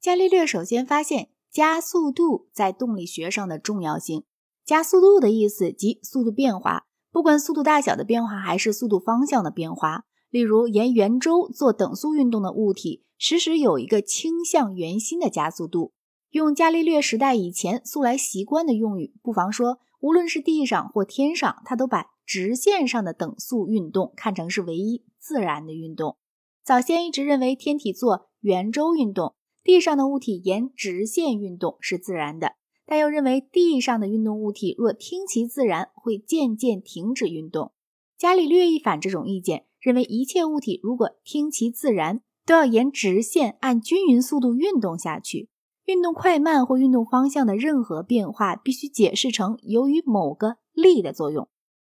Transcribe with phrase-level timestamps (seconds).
[0.00, 4.24] 伽利略首先发现加速度在动力学上的重要性。
[4.64, 10.04] 加速度的意思即速度变化，不管速度大小的变化还是速度方向的变化。
[10.30, 15.92] 例如，沿圆周做等速运动的物体，时时有一个倾向圆心的加速度。
[16.30, 26.16] 用伽利略时代以前素来习惯的用语，不妨说，无论是地上或天上，他都把直线上的等速运动看成是唯一自然的运动。
[26.64, 32.54] 早先一直认为天体做圆周运动，地上的物体沿直线运动是自然的，
[32.86, 37.72] 但又认为地上的运动物体若听其自然，会渐渐停止运动。
[38.16, 45.48] 伽利略一反这种意见，认为一切物体如果听其自然，都要沿直线按均匀速度运动下去。
[45.86, 51.48] 运动快慢或运动方向的任何变化，必须解释成由于某个力的作用。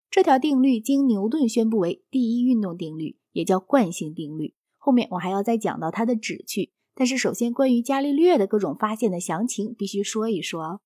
[0.09, 4.55] 这条定律经牛顿宣布为第一运动定律，也叫惯性定律。
[4.77, 6.73] 后面我还要再讲到它的旨趣。
[6.93, 10.81] 但是首先，关于伽利略的各种发现的详情，必须说一说。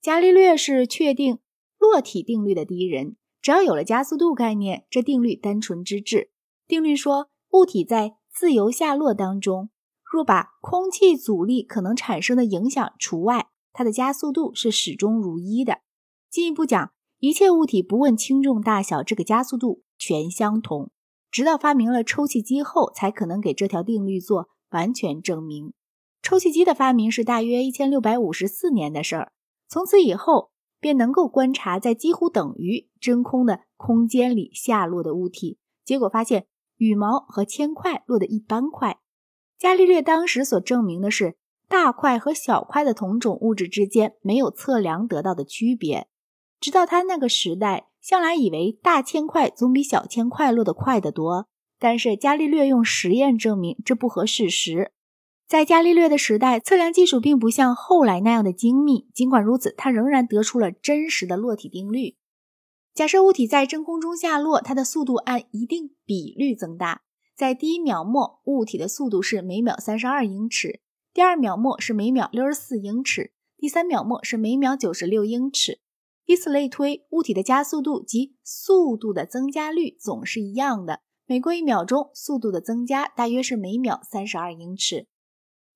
[0.00, 1.38] 伽利略是确定
[1.78, 3.16] 落体定律的第一人。
[3.40, 6.30] 只要有了加速度概念，这定律单纯之至。
[6.68, 9.70] 定律说，物体在自由下落当中。
[10.04, 15.78] 若把空气阻力可能产生的影响除外，它的加速度是始终如一的。
[16.30, 20.92] 进一步讲，一切物体不问轻重大小，这个加速度全相同。
[21.30, 25.72] 直到发明了抽气机后，才可能给这条定律做完全证明。
[26.22, 29.32] 抽气机的发明是大约一千六百五十四年的事儿，
[29.68, 39.00] 从此以后便能够观察在几乎等于真空的空间里下落的物体，结果发现羽毛和铅块落得一般快。
[39.58, 41.36] 伽利略当时所证明的是，
[41.68, 46.08] 大块和小块的同种物质之间没有测量得到的区别。
[46.60, 51.48] 直到他那个时代，向来以为大铅块总比小铅块落得快得多。
[51.82, 54.92] 但是伽利略用实验证明这不合事实。
[55.48, 59.08] 在伽利略的时代，测量技术并不像后来那样的精密。
[59.12, 62.14] 尽管如此，他仍然得出了真实的落体定律。
[62.94, 67.02] 假设物体在真空中下落，它的速度按一定比率增大。
[67.34, 70.78] 在第一秒末，物体的速度是每秒三十二英尺；
[71.12, 75.80] 第二秒末是每秒六十四英尺；第三秒末是每秒九十六英尺。
[76.26, 81.00] 以此类推，物体的加速度及速度的增加率总是一样的。
[81.32, 85.06] 每过一秒钟，速度的增加大约是每秒三十二英尺。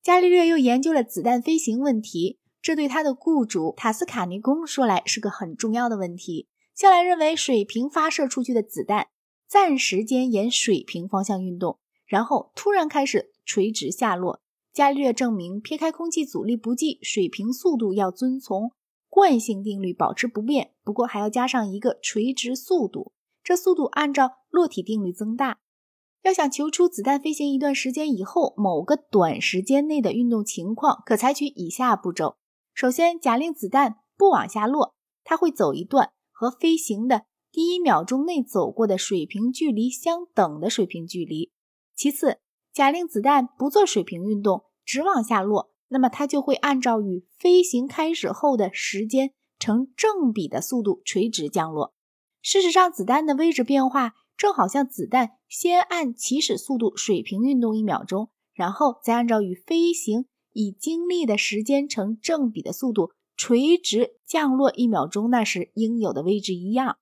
[0.03, 6.47] 伽利略又研究了子弹飞行问题，这对他的雇主塔斯卡尼宫说来是个很重要的问题。
[6.75, 9.07] 向来认为水平发射出去的子弹。
[9.49, 14.43] 暂时间沿水平方向运动，然后突然开始垂直下落。
[14.75, 18.73] 伽利略证明，撇开空气阻力不计，水平速度要遵从
[19.09, 23.13] 惯性定律保持不变，不过还要加上一个垂直速度，
[23.47, 25.61] 这速度按照落体定律增大。
[26.25, 32.39] 要想求出子弹飞行一段时间以后某个短时间内的运动情况，可采取以下步骤：
[32.75, 37.27] 首先，假令子弹不往下落，它会走一段和飞行的。
[37.53, 41.53] 第一秒钟内走过的水平距离相等的水平距离。
[41.95, 42.41] 其次，
[42.73, 49.31] 假令子弹不做水平运动，直往下落，那么它就会按照与飞行开始后的时间
[49.61, 51.95] 成正比的速度垂直降落。
[52.49, 66.99] 事实上，子弹的位置变化正好像子弹先按起始速度水平运动一秒钟，然后再按照与飞行已经历的时间成正比的速度垂直降落一秒钟那时应有的位置一样。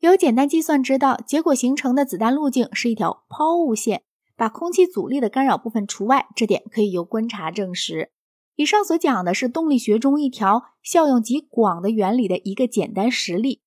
[0.00, 4.02] 有简单计算知道，结果形成的子弹路径是一条抛物线，
[4.34, 8.12] 把空气阻力的干扰部分除外，这点可以由观察证实。
[8.54, 13.60] 以上所讲的是动力学中一条效用极广的原理的一个简单实例。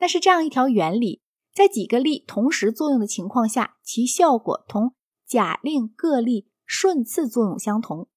[0.00, 1.22] 那是这样一条原理，
[1.54, 4.94] 在几个力同时作用的情况下，其效果同
[5.24, 8.08] 假令各力顺次作用相同。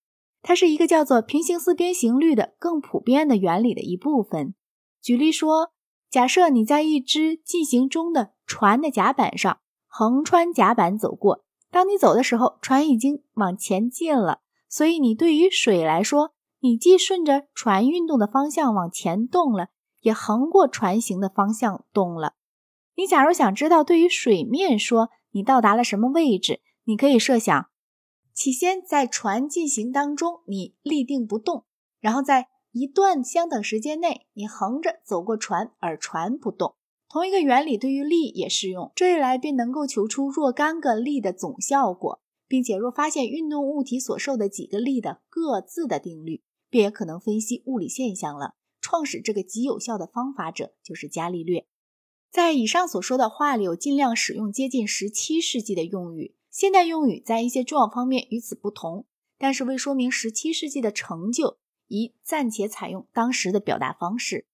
[0.41, 4.55] 它是一个叫做平行四边形律的更普遍的原理的一部分。
[5.01, 5.71] 举例说。
[6.09, 9.57] 假设你在一只进行中的船的甲板上
[9.87, 19.69] 横穿甲板走过，当你走的时候，船已经往前进了，所以你对于水来说，你既顺着船运动的方向往前动了，
[20.03, 22.35] 也横过船行的方向动了。
[22.95, 27.65] 你假如想知道对于水面说你到达了什么位置，你可以设想，
[28.33, 31.65] 起先在船进行当中你立定不动，
[31.99, 32.49] 然后在。
[32.75, 36.73] 一段相等时间内，你横着走过船，而船不动。
[37.07, 38.91] 同一个原理对于力也适用。
[38.95, 48.55] 这一来便能够求出若干个力的总效果，并且若发现运动物体所受的几个力的各自的定律，便也可能分析物理现象了。
[48.93, 51.65] 创始这个极有效的方法者就是伽利略。
[52.29, 56.35] 在以上所说的话里，我尽量使用接近十七世纪的用语。
[56.51, 59.07] 现代用语在一些重要方面与此不同。
[59.39, 61.57] 但是为说明十七世纪的成就，
[61.87, 64.45] 宜暂且采用当时的表达方式。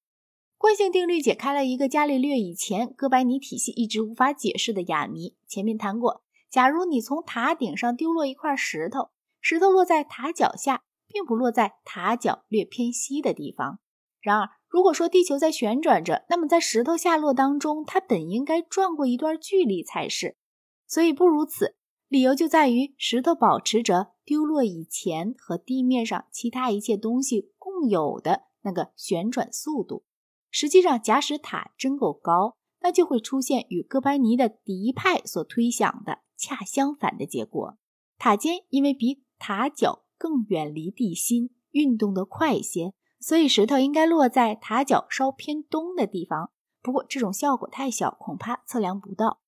[0.57, 5.35] 惯性定律解开了一个伽利略以前哥白尼体系一直无法解释的哑谜。
[5.50, 9.09] 前面谈过，假如你从塔顶上丢落一块石头，
[9.42, 13.81] 石头落在塔脚下，并不落在塔脚略偏西的地方。
[14.21, 20.38] 然而，如果说地球在旋转着，那么在石头下落当中，它本应该转过一段距离才是。
[20.88, 21.75] 所以不如此，
[22.07, 30.04] 理由就在于石头保持着丢落以前和地面上其他一切东西共有的那个旋转速度。
[30.51, 37.77] 实际上，假使塔真够高，那就会出现与哥白尼的第一派所推想的恰相反的结果。
[38.18, 46.51] 塔尖因为比塔脚更远离地心，运动得快些，所以石头应该落在塔脚稍偏东的地方。
[46.81, 49.42] 不过这种效果太小，恐怕测量不到。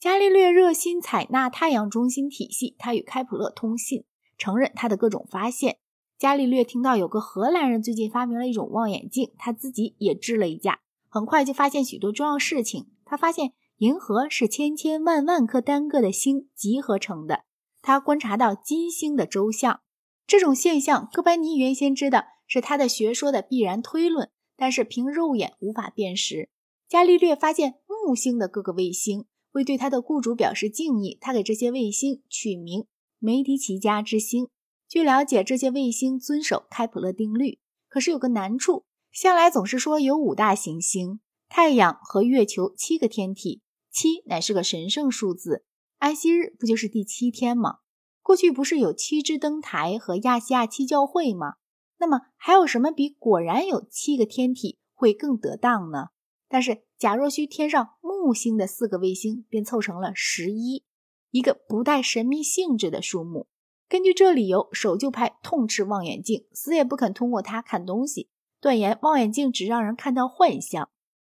[0.00, 4.04] 伽利略热心采纳太阳中心体系，他与开普勒通信，
[4.36, 5.78] 承认他的各种发现。
[6.18, 12.90] 伽利略听到有个荷兰人最近发明了一种望远镜，他自己也制了一架，很快就发现许多重要事情。
[13.04, 17.44] 他发现银河是千千万万颗单个的星集合成的。
[17.80, 19.80] 他观察到金星的周相，
[20.26, 26.48] 这种现象，哥白尼原先知道是他的学说的必然推论，但是凭肉眼无法辨识。
[26.88, 32.86] 伽利略发现木星的各个卫星，为对他的雇主表示敬意，他给这些卫星取名
[33.18, 34.48] 梅迪奇家之星。
[34.88, 37.58] 据了解，这些卫星遵守开普勒定律。
[37.88, 43.60] 可是有个难处，向来总是说有五大行星：太阳和月球七个天体，
[43.90, 45.64] 七乃是个神圣数字。
[45.98, 47.80] 安息日不就是第七天吗？
[48.22, 51.54] 过去不是有七支灯台和亚细亚七教会吗？
[51.98, 56.08] 那么还有什么比果然有七个天体会更得当呢？
[56.48, 60.84] 但是假若需添上木星的四个卫星，便凑成了十一，
[61.30, 63.46] 一个不带神秘性质的数目。
[63.88, 68.28] 根据这理由，守旧派痛斥望远镜，死也不肯通过它看东西，
[68.60, 70.90] 断言望远镜只让人看到幻象。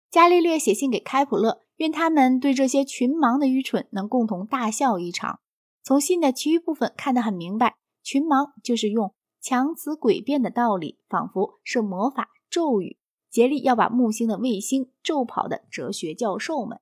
[0.09, 5.39] 伽利略写信给开普勒，愿他们对这些群盲的愚蠢能共同大笑一场。
[5.83, 12.97] 从信的其余部分看得很明白，群盲就是用强词诡辩的道理，仿佛是魔法咒语，
[13.29, 16.79] 竭力要把木星的卫星咒跑的哲学教授们。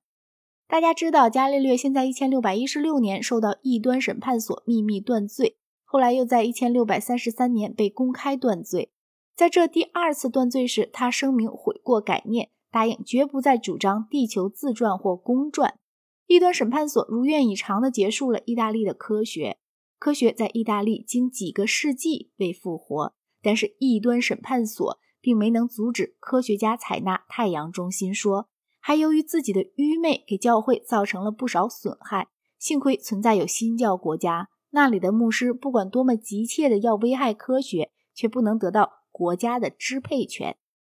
[0.68, 5.58] 大家知道，伽利略现在一千六百一十六年受到异端审判所秘密断罪。
[5.82, 8.92] 后来又在一千六百三十三年被公开断罪，
[9.34, 15.80] 在这第二次断罪时，他声明悔过改念，答应绝不再主张地球自转或公转。
[16.28, 19.58] 异端审判所如愿以偿地结束了意大利的科学，
[20.02, 28.48] 科学在意大利经几个世纪被复活，但是异端审判所并没能阻止科学家采纳太阳中心说，
[28.80, 32.30] 还由于自己的愚昧给教会造成了不少损害。
[32.58, 34.48] 幸亏存在有新教国家。
[34.70, 40.56] 那里的牧师不管多么急切的要危害科学，却不能得到国家的支配权。